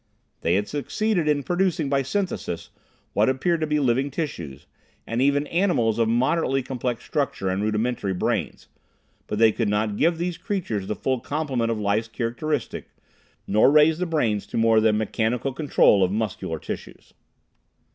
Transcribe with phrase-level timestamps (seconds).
[0.41, 2.71] They had succeeded in producing, by synthesis,
[3.13, 4.65] what appeared to be living tissues,
[5.05, 8.67] and even animals of moderately complex structure and rudimentary brains,
[9.27, 12.89] but they could not give these creatures the full complement of life's characteristics,
[13.45, 17.13] nor raise the brains to more than mechanical control of muscular tissues.